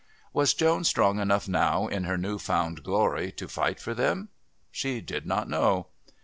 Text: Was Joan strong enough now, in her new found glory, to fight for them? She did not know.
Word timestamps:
Was 0.33 0.55
Joan 0.55 0.83
strong 0.83 1.19
enough 1.19 1.47
now, 1.47 1.85
in 1.85 2.05
her 2.05 2.17
new 2.17 2.39
found 2.39 2.81
glory, 2.81 3.31
to 3.33 3.47
fight 3.47 3.79
for 3.79 3.93
them? 3.93 4.29
She 4.71 4.99
did 4.99 5.27
not 5.27 5.47
know. 5.47 5.89